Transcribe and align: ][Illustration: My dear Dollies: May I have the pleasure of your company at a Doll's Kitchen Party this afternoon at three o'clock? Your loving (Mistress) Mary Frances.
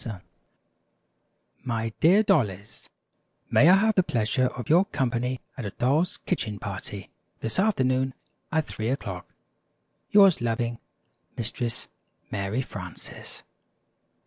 ][Illustration: 0.01 0.27
My 1.63 1.93
dear 1.99 2.23
Dollies: 2.23 2.89
May 3.51 3.69
I 3.69 3.75
have 3.75 3.93
the 3.93 4.01
pleasure 4.01 4.47
of 4.47 4.67
your 4.67 4.85
company 4.85 5.41
at 5.57 5.63
a 5.67 5.69
Doll's 5.69 6.17
Kitchen 6.17 6.57
Party 6.57 7.11
this 7.41 7.59
afternoon 7.59 8.15
at 8.51 8.65
three 8.65 8.89
o'clock? 8.89 9.31
Your 10.09 10.31
loving 10.39 10.79
(Mistress) 11.37 11.87
Mary 12.31 12.63
Frances. 12.63 13.43